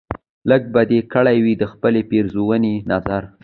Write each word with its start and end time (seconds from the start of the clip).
لږ 0.49 0.61
به 0.73 0.81
دې 0.91 0.99
کړی 1.13 1.37
و 1.43 1.47
دخپلې 1.63 2.01
پیرزوینې 2.09 2.75
نظر 2.91 3.23